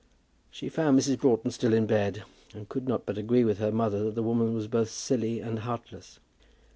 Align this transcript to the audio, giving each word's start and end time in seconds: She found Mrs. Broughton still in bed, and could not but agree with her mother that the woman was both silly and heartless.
She 0.49 0.67
found 0.67 0.99
Mrs. 0.99 1.19
Broughton 1.19 1.51
still 1.51 1.75
in 1.75 1.85
bed, 1.85 2.23
and 2.55 2.67
could 2.67 2.87
not 2.87 3.05
but 3.05 3.19
agree 3.19 3.43
with 3.43 3.59
her 3.59 3.71
mother 3.71 4.05
that 4.05 4.15
the 4.15 4.23
woman 4.23 4.55
was 4.55 4.67
both 4.67 4.89
silly 4.89 5.39
and 5.41 5.59
heartless. 5.59 6.19